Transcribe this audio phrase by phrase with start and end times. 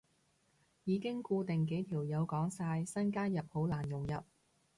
[0.83, 4.19] 已經固定幾條友講晒，新加入好難融入